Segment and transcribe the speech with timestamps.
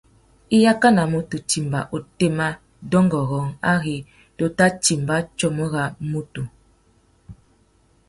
[0.55, 2.47] I yakanamú u timba otémá
[2.91, 3.95] dôngôrông ari
[4.45, 6.43] u tà timba tsumu râ mutu.